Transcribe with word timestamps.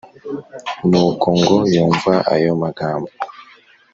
Nuko 0.89 1.27
ngo 1.39 1.55
yumve 1.73 2.13
ayo 2.33 2.51
magambo, 2.61 3.11